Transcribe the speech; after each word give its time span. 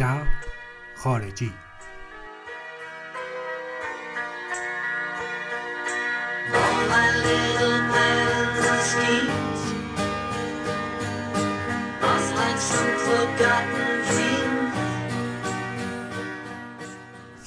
شب 0.00 0.26
خارجی. 0.96 1.52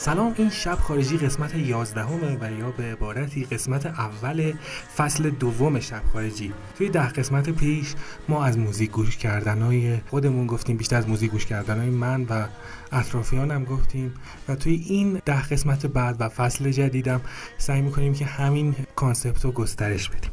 سلام 0.04 0.36
این 0.38 0.50
شب 0.50 0.76
خارجی 0.76 1.18
قسمت 1.18 1.56
11 1.56 2.02
همه 2.04 2.38
و 2.42 2.60
یا 2.60 2.72
به 2.72 2.84
عبارتی 2.84 3.46
قسمت 3.46 3.86
اول 3.86 4.54
فصل 4.98 5.30
دوم 5.30 5.80
شب 5.80 6.02
خارجی. 6.14 6.54
توی 6.78 6.90
ده 6.90 7.10
قسمت 7.10 7.50
پیش 7.50 7.94
ما 8.30 8.46
از 8.46 8.58
موزیک 8.58 8.92
گوش 8.92 9.18
کردن 9.18 9.62
های 9.62 9.98
خودمون 10.10 10.48
گفتیم 10.48 10.78
بیشتر 10.78 10.96
از 10.96 11.10
موزیک 11.10 11.32
گوش 11.32 11.46
کردن 11.46 11.80
های 11.80 11.90
من 11.90 12.24
و 12.24 12.48
اطرافیانم 12.92 13.64
گفتیم 13.64 14.14
و 14.48 14.56
توی 14.56 14.74
این 14.88 15.22
ده 15.26 15.42
قسمت 15.42 15.86
بعد 15.86 16.16
و 16.20 16.30
فصل 16.30 16.72
جدیدم 16.72 17.22
سعی 17.58 17.82
می‌کنیم 17.82 18.14
که 18.14 18.26
همین 18.26 18.76
concept 18.96 19.46
رو 19.46 19.52
گسترش 19.52 20.10
بدیم. 20.10 20.32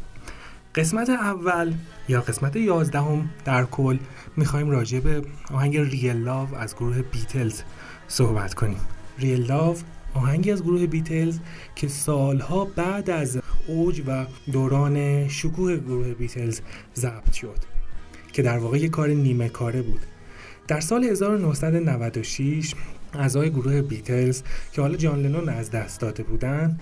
قسمت 0.74 1.10
اول 1.10 1.74
یا 2.08 2.20
قسمت 2.20 2.56
11 2.56 2.98
هم 2.98 3.30
در 3.44 3.64
کل 3.64 3.98
می‌خوایم 4.36 4.70
راجع 4.70 5.00
به 5.00 5.22
آهنگ 5.52 5.76
Real 5.76 6.16
Love 6.16 6.54
از 6.54 6.76
گروه 6.76 7.02
بیتلز 7.02 7.62
صحبت 8.08 8.54
کنیم. 8.54 8.80
Real 9.20 9.46
Love 9.46 9.76
آهنگی 10.14 10.50
از 10.50 10.62
گروه 10.62 10.86
بیتلز 10.86 11.38
که 11.76 11.88
سالها 11.88 12.64
بعد 12.64 13.10
از 13.10 13.38
اوج 13.66 14.02
و 14.06 14.26
دوران 14.52 15.28
شکوه 15.28 15.76
گروه 15.76 16.14
بیتلز 16.14 16.60
ضبط 16.96 17.32
شد 17.32 17.58
که 18.32 18.42
در 18.42 18.58
واقع 18.58 18.78
یک 18.78 18.90
کار 18.90 19.08
نیمه 19.08 19.48
کاره 19.48 19.82
بود. 19.82 20.00
در 20.68 20.80
سال 20.80 21.04
1996 21.04 22.74
اعضای 23.14 23.50
گروه 23.50 23.82
بیتلز 23.82 24.42
که 24.72 24.82
حالا 24.82 24.96
جان 24.96 25.22
لنون 25.22 25.48
از 25.48 25.70
دست 25.70 26.00
داده 26.00 26.22
بودند 26.22 26.80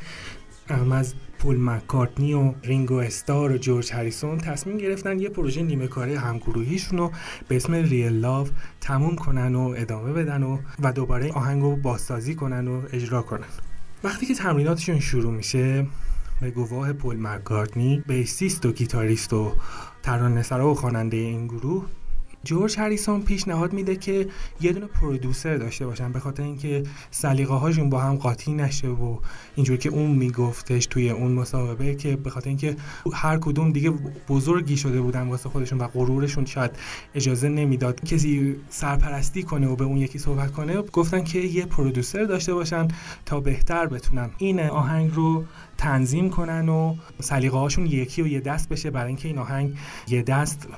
از 0.68 1.14
پول 1.38 1.60
مکارتنی 1.60 2.34
و 2.34 2.54
رینگو 2.62 2.94
استار 2.94 3.52
و 3.52 3.58
جورج 3.58 3.92
هریسون 3.92 4.38
تصمیم 4.38 4.78
گرفتن 4.78 5.18
یه 5.18 5.28
پروژه 5.28 5.62
نیمه 5.62 5.86
کاره 5.86 6.18
همگروهیشون 6.18 6.98
رو 6.98 7.12
به 7.48 7.56
اسم 7.56 7.74
ریل 7.74 8.12
لاو 8.12 8.48
تموم 8.80 9.16
کنن 9.16 9.54
و 9.54 9.74
ادامه 9.76 10.12
بدن 10.12 10.42
و 10.42 10.58
و 10.82 10.92
دوباره 10.92 11.32
آهنگ 11.32 11.62
رو 11.62 11.76
بازسازی 11.76 12.34
کنن 12.34 12.68
و 12.68 12.82
اجرا 12.92 13.22
کنن. 13.22 13.46
وقتی 14.04 14.26
که 14.26 14.34
تمریناتشون 14.34 15.00
شروع 15.00 15.32
میشه 15.32 15.86
به 16.40 16.50
گواه 16.50 16.92
پول 16.92 17.16
مکارتنی 17.20 18.02
بیسیست 18.06 18.66
و 18.66 18.72
گیتاریست 18.72 19.32
و 19.32 19.52
ترانه‌سرا 20.02 20.70
و 20.70 20.74
خواننده 20.74 21.16
این 21.16 21.46
گروه 21.46 21.86
جورج 22.44 22.78
هریسون 22.78 23.22
پیشنهاد 23.22 23.72
میده 23.72 23.96
که 23.96 24.28
یه 24.60 24.72
دونه 24.72 24.86
پرودوسر 24.86 25.56
داشته 25.56 25.86
باشن 25.86 26.12
به 26.12 26.20
خاطر 26.20 26.42
اینکه 26.42 26.82
سلیقه 27.10 27.54
هاشون 27.54 27.90
با 27.90 28.00
هم 28.00 28.16
قاطی 28.16 28.52
نشه 28.52 28.88
و 28.88 29.18
اینجور 29.56 29.76
که 29.76 29.88
اون 29.88 30.10
میگفتش 30.10 30.86
توی 30.86 31.10
اون 31.10 31.32
مصاحبه 31.32 31.94
که 31.94 32.16
به 32.16 32.30
خاطر 32.30 32.48
اینکه 32.48 32.76
هر 33.12 33.38
کدوم 33.38 33.72
دیگه 33.72 33.92
بزرگی 34.28 34.76
شده 34.76 35.00
بودن 35.00 35.28
واسه 35.28 35.48
خودشون 35.48 35.78
و 35.78 35.88
غرورشون 35.88 36.44
شاید 36.44 36.70
اجازه 37.14 37.48
نمی‌داد 37.48 38.04
کسی 38.04 38.56
سرپرستی 38.70 39.42
کنه 39.42 39.68
و 39.68 39.76
به 39.76 39.84
اون 39.84 39.96
یکی 39.96 40.18
صحبت 40.18 40.52
کنه 40.52 40.82
گفتن 40.82 41.24
که 41.24 41.38
یه 41.38 41.66
پرودوسر 41.66 42.24
داشته 42.24 42.54
باشن 42.54 42.88
تا 43.26 43.40
بهتر 43.40 43.86
بتونن. 43.86 44.30
این 44.38 44.60
آهنگ 44.60 45.10
رو 45.14 45.44
تنظیم 45.78 46.30
کنن 46.30 46.68
و 46.68 46.94
سلیقه 47.20 47.58
هاشون 47.58 47.86
یکی 47.86 48.22
و 48.22 48.26
یه 48.26 48.40
دست 48.40 48.68
بشه 48.68 48.90
برای 48.90 49.08
اینکه 49.08 49.28
این 49.28 49.38
آهنگ 49.38 49.76
یه 50.08 50.22
دست 50.22 50.68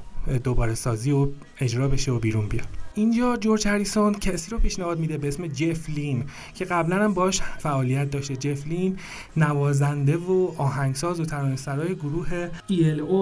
دوباره 0.45 0.75
سازی 0.75 1.11
و 1.11 1.29
اجرا 1.61 1.89
بشه 1.89 2.13
و 2.13 2.19
بیرون 2.19 2.47
بیاد. 2.49 2.67
اینجا 2.95 3.37
جورج 3.37 3.69
هریسون 3.69 4.15
کسی 4.15 4.51
رو 4.51 4.59
پیشنهاد 4.59 4.99
میده 4.99 5.19
به 5.19 5.29
اسم 5.29 5.47
جف 5.47 5.91
لین 5.91 6.25
که 6.55 6.65
قبلا 6.65 7.05
هم 7.05 7.15
باش 7.15 7.41
فعالیت 7.43 8.11
داشته. 8.11 8.37
جف 8.37 8.67
لین 8.67 8.97
نوازنده 9.37 10.17
و 10.17 10.53
آهنگساز 10.59 11.21
و 11.21 11.25
ترانه‌سرای 11.25 11.95
گروه 11.95 12.49
ELO 12.69 13.13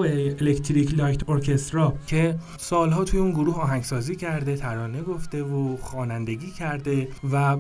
Electric 0.41 0.95
Light 0.95 1.31
Orchestra 1.31 1.95
که 2.07 2.39
سالها 2.59 3.05
توی 3.05 3.21
اون 3.21 3.31
گروه 3.31 3.57
آهنگسازی 3.57 4.17
کرده 4.17 4.57
ترانه 4.57 5.03
گفته 5.03 5.43
و 5.43 5.77
خوانندگی 5.77 6.51
کرده 6.51 7.09
و 7.33 7.57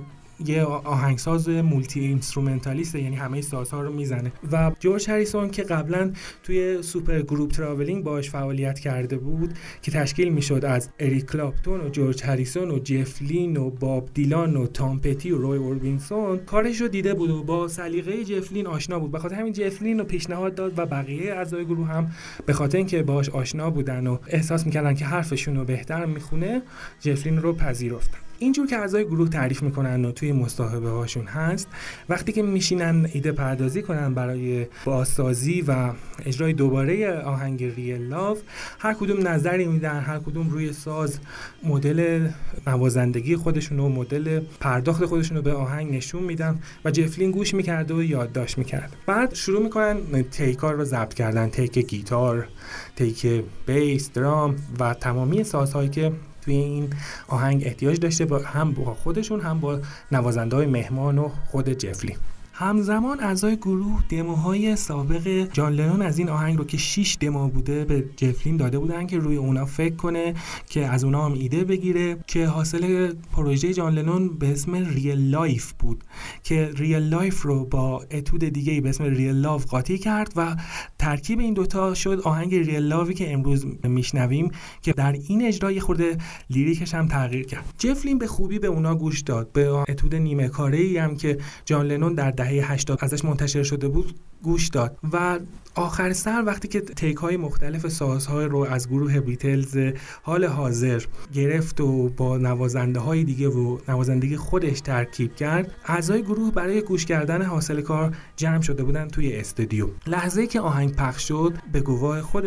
یه 0.47 0.62
آهنگساز 0.62 1.49
multi-instrumentalist 1.49 2.94
یعنی 2.94 3.16
همه 3.16 3.41
سازها 3.41 3.82
رو 3.82 3.93
می‌زنه. 3.93 4.32
و 4.53 4.72
جورج 4.81 5.10
هریسون 5.10 5.50
که 5.50 5.62
قبلا 5.62 6.12
توی 6.43 6.82
supergroup 6.83 7.50
Traveling 7.50 8.05
باش 8.04 8.31
فعالیت 8.31 8.78
کرده 8.78 9.16
بود 9.16 9.54
که 9.82 9.91
تشکیل 9.91 10.28
می‌شد 10.28 10.65
از 10.65 10.88
اریک 10.98 11.25
کلاپتون 11.25 11.81
و 11.81 11.88
جورج 11.88 12.25
هریسون 12.25 12.71
و 12.71 12.78
جف 12.78 13.10
لین 13.10 13.56
و 13.56 13.71
باب 13.71 14.09
دیلان 14.15 14.56
و 14.56 14.66
تام 14.66 15.00
پتی 15.00 15.31
و 15.31 15.38
روی 15.38 15.59
اوربیسون 15.59 16.39
کارش 16.38 16.81
رو 16.81 16.88
دیده 16.88 17.15
بود 17.15 17.31
و 17.31 17.43
با 17.43 17.69
سلیقه 17.69 18.25
جف 18.25 18.41
لین 18.41 18.66
آشنا 18.66 18.98
بود. 18.98 19.12
بخاطر 19.12 19.34
همین 19.34 19.53
جف 19.53 19.71
لین 19.71 19.99
رو 19.98 20.04
پیشنهاد 20.04 20.54
داد 20.54 20.78
و 20.78 20.87
بقیه 20.87 21.32
اعضای 21.32 21.65
گروه 21.65 21.87
هم 21.88 22.10
به 22.47 22.53
خاطر 22.53 22.78
اینکه 22.78 23.03
باش 23.03 23.28
آشنا 23.28 23.71
بودن 23.71 24.06
و 24.06 24.19
احساس 24.27 24.66
می‌کردن 24.66 24.94
که 24.94 25.04
حرفشون 25.04 25.56
رو 25.56 25.65
بهتر 25.65 26.06
می‌خونه 26.06 26.62
جفلین 27.00 27.38
رو 27.38 27.53
پذیرفتن. 27.53 28.19
اینجور 28.38 28.66
که 28.66 28.76
اعضای 28.76 29.04
گروه 29.04 29.28
تعریف 29.28 29.62
می‌کنن 29.62 30.04
و 30.04 30.12
توی 30.12 30.32
مصاحبه 30.32 30.88
هاشون 30.91 31.25
هست 31.25 31.69
وقتی 32.09 32.32
که 32.32 32.43
میشینن 32.43 33.09
ایده 33.12 33.32
پردازی 33.32 33.82
کنن 33.82 34.15
برای 34.15 34.66
بازسازی 34.84 35.65
و 35.69 35.93
اجرای 36.26 36.53
دوباره 36.53 37.21
آهنگ 37.21 37.65
ریل 37.65 38.03
لاف 38.03 38.38
هر 38.78 38.94
کدوم 38.94 39.28
نظری 39.28 39.66
میدن 39.66 40.00
هر 40.00 40.19
کدوم 40.19 40.50
روی 40.50 40.72
ساز 40.72 41.19
مدل 41.62 42.28
نوازندگی 42.66 43.37
خودشون 43.37 43.78
و 43.78 43.88
مدل 43.88 44.41
پرداخت 44.60 45.04
خودشون 45.04 45.37
رو 45.37 45.43
به 45.43 45.53
آهنگ 45.53 45.94
نشون 45.94 46.22
میدن 46.22 46.59
و 46.84 46.91
جفلین 46.91 47.31
گوش 47.31 47.54
می‌کرده 47.54 47.94
و 47.94 48.03
یادداشت 48.03 48.59
می‌کرد. 48.59 48.97
بعد 49.06 49.34
شروع 49.34 49.62
می‌کنن 49.62 50.22
تیکار 50.31 50.75
رو 50.75 50.84
ضبط 50.84 51.15
کردن 51.15 51.48
تیک 51.48 51.78
گیتار 51.78 52.48
تیک 52.97 53.27
bass 53.66 54.12
drum 54.12 54.56
و 54.81 54.94
تمامی 54.94 55.44
سازهایی 55.44 55.88
که 55.88 56.12
توی 56.48 56.56
این 56.56 56.91
آهنگ 57.28 57.62
احتیاج 57.66 58.00
داشته 58.00 58.25
با 58.25 58.38
هم 58.38 58.72
با 58.72 58.94
خودشون 58.94 59.41
هم 59.41 59.60
با 59.60 59.81
نوازنده 60.12 60.56
های 60.56 60.66
مهمان 60.66 61.19
و 61.19 61.28
خود 61.28 61.69
جف 61.69 61.84
لین. 61.84 62.16
همزمان 62.61 63.21
اعضای 63.21 63.57
گروه 63.57 64.03
دموهای 64.09 64.77
سابق 64.77 65.29
جان 65.53 65.73
لنون 65.73 66.03
از 66.03 66.19
این 66.19 66.29
آهنگ 66.29 66.59
رو 66.59 66.65
که 66.65 66.77
6 66.77 67.17
دمو 67.21 67.49
بوده 67.49 67.85
به 67.85 68.05
جف 68.16 68.33
لین 68.33 68.56
داده 68.57 68.79
بودن 68.79 69.07
که 69.07 69.19
روی 69.19 69.37
اونا 69.37 69.65
فکر 69.65 69.95
کنه 69.95 70.35
که 70.69 70.87
از 70.87 71.05
اونا 71.05 71.25
هم 71.25 71.33
ایده 71.33 71.65
بگیره 71.65 72.17
که 72.27 72.47
حاصل 72.47 73.13
پروژه 73.33 73.75
جان 73.75 73.95
لنون 73.95 74.29
به 74.29 74.53
اسم 74.53 74.75
Real 74.75 75.31
Life 75.31 75.72
بود 75.73 76.05
که 76.43 76.71
Real 76.77 76.97
Life 76.97 77.43
رو 77.43 77.65
با 77.65 78.05
اتود 78.11 78.45
دیگه 78.45 78.81
به 78.81 78.89
اسم 78.89 79.05
Real 79.05 79.34
Love 79.34 79.61
قاطی 79.61 79.99
کرد 79.99 80.33
و 80.37 80.57
ترکیب 80.99 81.39
این 81.39 81.55
دوتا 81.55 81.95
شد 81.95 82.21
آهنگ 82.25 82.55
ریل 82.55 82.83
لاوی 82.83 83.15
که 83.15 83.33
امروز 83.33 83.67
میشنویم 83.85 84.51
که 84.83 84.93
در 84.93 85.13
این 85.13 85.47
اجرای 85.47 85.81
خورده 85.81 86.19
لیریکش 86.51 86.95
هم 86.95 87.09
تغییر 87.09 87.47
کرد. 87.47 87.75
جفلین 87.79 88.19
به 88.19 88.27
خوبی 88.27 88.59
به 88.59 88.67
اونا 88.67 88.95
گوش 88.95 89.21
داد 89.21 89.53
به 89.53 89.69
اتود 89.69 90.15
نیمه 90.15 90.49
کاره 90.49 91.03
هم 91.03 91.17
که 91.17 91.39
جان 91.65 91.87
لنون 91.87 92.15
در 92.15 92.31
دهه 92.48 92.72
80 92.72 92.98
ازش 93.03 93.25
منتشر 93.25 93.62
شده 93.62 93.88
بود. 93.88 94.20
گوش 94.43 94.69
داد 94.69 94.99
و 95.12 95.38
آخر 95.78 96.12
سر 96.12 96.43
وقتی 96.47 96.69
که 96.69 96.81
تیک 96.81 97.16
های 97.16 97.37
مختلف 97.37 97.88
سازهای 97.88 98.44
رو 98.44 98.59
از 98.59 98.88
گروه 98.88 99.21
بیتلز 99.21 99.78
حال 100.22 100.44
حاضر 100.44 101.03
گرفت 101.32 101.81
و 101.81 102.09
با 102.09 102.37
نوازنده 102.37 103.00
های 103.00 103.25
دیگه 103.25 103.48
و 103.48 103.78
نوازندگی 103.88 104.37
خودش 104.37 104.81
ترکیب 104.81 105.34
کرد 105.34 105.71
اعضای 105.87 106.22
گروه 106.22 106.53
برای 106.53 106.82
گوش 106.82 107.06
کردن 107.06 107.43
حاصل 107.43 107.81
کار 107.81 108.16
جمع 108.37 108.60
شده 108.60 108.84
بودن 108.84 109.09
توی 109.09 109.37
استودیو. 109.37 109.88
لحظه 110.06 110.47
که 110.47 110.60
آهنگ 110.60 110.97
پخش 110.97 111.28
شد 111.28 111.54
به 111.72 111.81
گواه 111.81 112.21
خود 112.21 112.44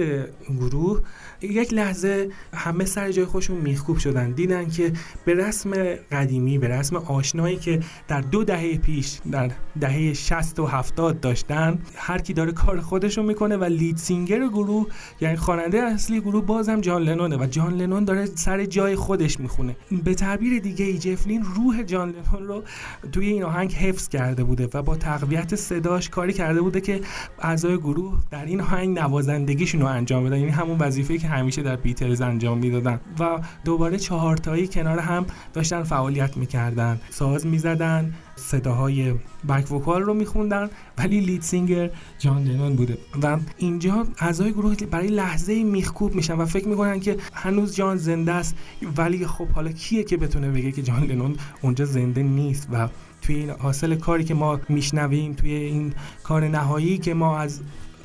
گروه 0.59 1.01
یک 1.41 1.73
لحظه 1.73 2.29
همه 2.53 2.85
سر 2.85 3.11
جای 3.11 3.25
خودشون 3.25 3.57
میخکوب 3.57 3.97
شدن. 3.97 4.31
دیدن 4.31 4.69
که 4.69 4.93
به 5.25 5.33
رسم 5.33 5.71
قدیمی 6.11 6.57
به 6.57 6.67
رسم 6.67 6.95
آشنایی 6.95 7.57
که 7.57 7.79
در 8.07 8.21
دو 8.21 8.43
دهه 8.43 8.77
پیش 8.77 9.19
در 9.31 9.51
دهه 9.79 10.13
60 10.13 10.59
و 10.59 10.65
70 10.65 11.19
داشتن 11.19 11.79
هر 11.95 12.17
کی 12.17 12.33
داره 12.33 12.51
کار 12.51 12.81
خودشو 12.81 13.23
می‌کنه 13.23 13.57
و 13.57 13.63
لید 13.63 13.97
سینگر 13.97 14.47
گروه 14.47 14.85
یعنی 15.21 15.35
خواننده 15.35 15.81
اصلی 15.81 16.21
گروه 16.21 16.45
بازم 16.45 16.81
جان 16.81 17.01
لنونه 17.01 17.37
و 17.37 17.45
جان 17.45 17.73
لنون 17.73 18.05
داره 18.05 18.25
سر 18.25 18.65
جای 18.65 18.95
خودش 18.95 19.39
می‌خونه. 19.39 19.75
به 20.03 20.13
تعبیر 20.13 20.61
دیگه 20.61 20.85
ای 20.85 20.97
جفلین 20.97 21.43
روح 21.55 21.83
جان 21.83 22.09
لنون 22.09 22.47
رو 22.47 22.63
توی 23.11 23.27
این 23.27 23.43
آهنگ 23.43 23.73
حفظ 23.73 24.07
کرده 24.07 24.43
بوده 24.43 24.69
و 24.73 24.81
با 24.81 24.95
تقویت 24.95 25.55
صداش 25.55 26.09
کاری 26.09 26.33
کرده 26.33 26.61
بوده 26.61 26.81
که 26.81 27.01
اعضای 27.39 27.77
گروه 27.77 28.19
در 28.31 28.45
این 28.45 28.61
آهنگ 28.61 28.99
نوازندگیشون 28.99 29.81
رو 29.81 29.87
انجام 29.87 30.23
بدن. 30.23 30.37
یعنی 30.37 30.51
همون 30.51 30.77
وظیفه‌ای 30.77 31.19
که 31.19 31.27
همیشه 31.27 31.61
در 31.61 31.75
بیتلز 31.75 32.21
انجام 32.21 32.57
می‌دادن 32.57 32.99
و 33.19 33.39
دوباره 33.65 33.97
چهارتایی 33.97 34.67
کنار 34.67 34.99
هم 34.99 35.25
داشتن 35.53 35.83
فعالیت 35.83 36.37
می‌کردن. 36.37 36.99
ساز 37.09 37.45
می‌زدن 37.45 38.13
صداهای 38.41 39.13
بک 39.49 39.71
وکال 39.71 40.01
رو 40.01 40.13
میخوندن 40.13 40.69
ولی 40.97 41.19
لید 41.19 41.41
سینگر 41.41 41.89
جان 42.19 42.43
لنون 42.43 42.75
بوده. 42.75 42.97
و 43.23 43.37
اینجا 43.57 44.07
اعضای 44.19 44.51
گروه 44.51 44.75
برای 44.75 45.07
لحظه 45.07 45.63
میخکوب 45.63 46.15
میشن 46.15 46.33
و 46.33 46.45
فکر 46.45 46.67
می‌کنن 46.67 46.99
که 46.99 47.17
هنوز 47.33 47.75
جان 47.75 47.97
زنده 47.97 48.31
است. 48.31 48.55
ولی 48.97 49.27
خب 49.27 49.47
حالا 49.47 49.71
کیه 49.71 50.03
که 50.03 50.17
بتونه 50.17 50.51
بگه 50.51 50.71
که 50.71 50.81
جان 50.81 51.03
لنون 51.03 51.35
اونجا 51.61 51.85
زنده 51.85 52.23
نیست؟ 52.23 52.67
و 52.71 52.87
توی 53.21 53.35
این 53.35 53.49
حاصل 53.49 53.95
کاری 53.95 54.23
که 54.23 54.33
ما 54.33 54.59
میشنویم 54.69 55.33
توی 55.33 55.53
این 55.53 55.93
کار 56.23 56.47
نهایی 56.47 56.97
که 56.97 57.13
ما 57.13 57.37
از 57.37 57.59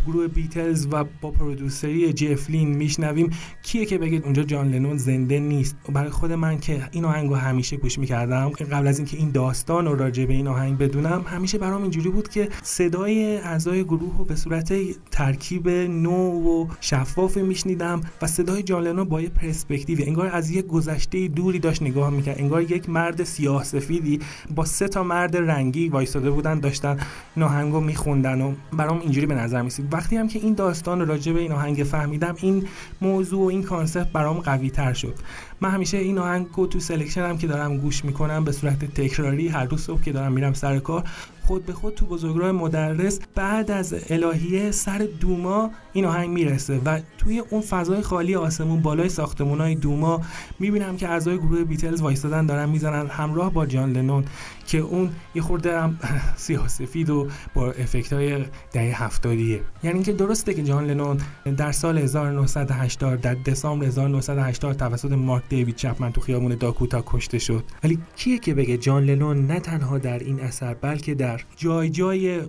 گروه 0.06 0.28
بیتلز 0.28 0.86
و 0.90 1.04
با 1.20 1.30
پرودوسری 1.30 2.12
جفلین 2.12 2.68
میشنویم. 2.76 3.30
کیه 3.62 3.86
که 3.86 3.98
بگید 3.98 4.24
اونجا 4.24 4.42
جان 4.42 4.70
لنون 4.70 4.96
زنده 4.96 5.40
نیست؟ 5.40 5.76
برای 5.92 6.10
خود 6.10 6.32
من 6.32 6.58
که 6.58 6.88
این 6.90 7.04
آهنگو 7.04 7.34
همیشه 7.34 7.76
گوش 7.76 7.98
می‌کردم 7.98 8.48
قبل 8.48 8.86
از 8.86 8.98
اینکه 8.98 9.16
این 9.16 9.30
داستان 9.30 9.86
رو 9.86 9.94
راجع 9.94 10.24
به 10.24 10.34
این 10.34 10.48
آهنگ 10.48 10.78
بدونم 10.78 11.24
همیشه 11.26 11.58
برام 11.58 11.82
اینجوری 11.82 12.08
بود 12.08 12.28
که 12.28 12.48
صدای 12.62 13.36
اعضای 13.36 13.84
گروه 13.84 14.18
رو 14.18 14.24
به 14.24 14.36
صورت 14.36 14.72
ترکیب 15.10 15.68
نو 15.68 16.30
و 16.30 16.66
شفاف 16.80 17.36
میشنیدم 17.36 18.00
و 18.22 18.26
صدای 18.26 18.62
جان 18.62 18.82
لنون 18.82 19.04
با 19.04 19.20
یه 19.20 19.28
پرسپکتیو 19.28 19.98
انگار 20.06 20.30
از 20.32 20.50
یه 20.50 20.62
گذشته 20.62 21.28
دوری 21.28 21.58
داشت 21.58 21.82
نگاه 21.82 22.10
می‌کرد. 22.10 22.40
انگار 22.40 22.62
یک 22.62 22.90
مرد 22.90 23.24
سیاه 23.24 23.64
سفیدی 23.64 24.20
با 24.54 24.64
سه 24.64 24.88
تا 24.88 25.02
مرد 25.02 25.36
رنگی 25.36 25.88
وایساده 25.88 26.30
بودن 26.30 26.60
داشتن 26.60 26.96
این 27.36 27.44
آهنگو 27.44 27.80
میخوندن 27.80 28.40
و 28.40 28.52
برام 28.72 29.00
اینجوری 29.00 29.26
به 29.26 29.34
نظر 29.34 29.62
میسید 29.62 29.90
وقتی 29.96 30.16
هم 30.16 30.28
که 30.28 30.38
این 30.38 30.54
داستان 30.54 31.06
راجع 31.06 31.32
به 31.32 31.40
این 31.40 31.52
آهنگ 31.52 31.76
فهمیدم 31.76 32.34
این 32.40 32.68
موضوع 33.00 33.44
و 33.44 33.48
این 33.48 33.62
کانسپت 33.62 34.12
برام 34.12 34.38
قوی 34.38 34.70
تر 34.70 34.92
شد. 34.92 35.14
من 35.60 35.70
همیشه 35.70 35.96
این 35.96 36.18
آهنگ 36.18 36.46
رو 36.56 36.66
تو 36.66 36.80
هم 37.16 37.38
که 37.38 37.46
دارم 37.46 37.78
گوش 37.78 38.04
می‌کنم 38.04 38.44
به 38.44 38.52
صورت 38.52 38.84
تکراری 38.84 39.48
هر 39.48 39.64
روز 39.64 39.80
صبح 39.80 40.02
که 40.02 40.12
دارم 40.12 40.32
میرم 40.32 40.52
سر 40.52 40.78
کار 40.78 41.04
خود 41.46 41.66
به 41.66 41.72
خود 41.72 41.94
تو 41.94 42.06
بزرگراه 42.06 42.52
مدرس 42.52 43.20
بعد 43.34 43.70
از 43.70 43.94
الهیه 44.10 44.70
سر 44.70 45.08
دوما 45.20 45.70
این 45.92 46.04
آهنگ 46.04 46.30
می‌رسه 46.30 46.80
و 46.84 47.00
توی 47.18 47.38
اون 47.38 47.60
فضای 47.60 48.02
خالی 48.02 48.34
آسمون 48.34 48.82
بالای 48.82 49.08
ساختمون 49.08 49.60
های 49.60 49.74
دوما 49.74 50.20
می‌بینم 50.58 50.96
که 50.96 51.08
اعضای 51.08 51.38
گروه 51.38 51.64
بیتلز 51.64 52.00
وایستادن 52.00 52.46
دارن 52.46 52.68
می‌زنن 52.68 53.06
همراه 53.06 53.52
با 53.52 53.66
جان 53.66 53.92
لنون 53.92 54.24
که 54.66 54.78
اون 54.78 55.10
یه 55.34 55.42
خورده 55.42 55.80
هم 55.80 55.98
سیاسفید 56.36 57.10
و 57.10 57.28
با 57.54 57.70
افکت 57.70 58.12
های 58.12 58.44
دهه 58.72 59.04
هفتادیه. 59.04 59.60
یعنی 59.82 59.94
اینکه 59.94 60.12
درسته 60.12 60.54
که 60.54 60.62
جان 60.62 60.86
لنون 60.86 61.18
در 61.56 61.72
سال 61.72 61.98
1980 61.98 63.20
در 63.20 63.34
دسامبر 63.34 63.86
1980 63.86 64.76
توسط 64.76 65.12
مارک 65.12 65.42
دیوید 65.48 65.76
چپمن 65.76 66.12
تو 66.12 66.20
خیابون 66.20 66.54
داکوتا 66.54 67.04
کشته 67.06 67.38
شد. 67.38 67.64
ولی 67.84 67.98
کیه 68.16 68.38
که 68.38 68.54
بگه 68.54 68.76
جان 68.76 69.04
لنون 69.04 69.46
نه 69.46 69.60
تنها 69.60 69.98
در 69.98 70.18
این 70.18 70.40
اثر 70.40 70.74
بلکه 70.74 71.14
در 71.14 71.35
جای 71.56 71.90
جای 71.90 72.42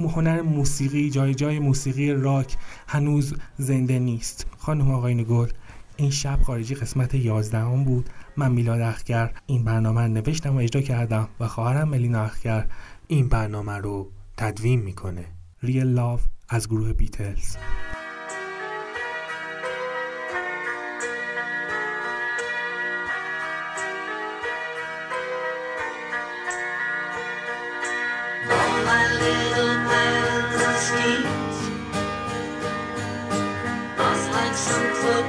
هنر 0.00 0.42
موسیقی 0.42 1.10
جای 1.10 1.34
جای 1.34 1.58
موسیقی 1.58 2.12
راک 2.12 2.56
هنوز 2.88 3.34
زنده 3.58 3.98
نیست. 3.98 4.46
خانم 4.58 4.90
آقای 4.90 5.24
گل 5.24 5.48
این 5.96 6.10
شب 6.10 6.38
خارجی 6.42 6.74
قسمت 6.74 7.14
11 7.14 7.58
هم 7.58 7.84
بود. 7.84 8.10
من 8.36 8.52
میلاد 8.52 8.80
اخگر. 8.80 9.32
این 9.46 9.64
برنامه 9.64 10.08
نوشتم 10.08 10.56
و 10.56 10.58
اجرا 10.58 10.82
کردم 10.82 11.28
و 11.40 11.48
خواهرم 11.48 11.88
ملینا 11.88 12.22
اخگر. 12.22 12.66
این 13.08 13.28
برنامه 13.28 13.72
رو 13.72 14.10
تدوین 14.36 14.80
می‌کنه. 14.80 15.24
ریل 15.62 15.86
لاف 15.86 16.26
از 16.48 16.68
گروه 16.68 16.92
بیتلز 16.92 17.56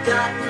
got 0.09 0.48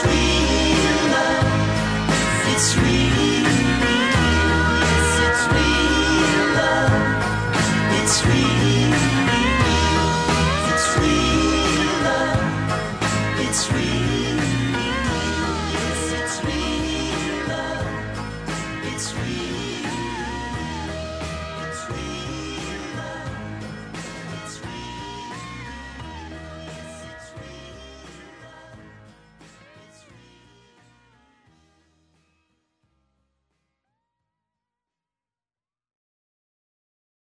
Sweet 0.00 1.10
love. 1.12 2.52
It's 2.52 2.64
sweet. 2.72 3.09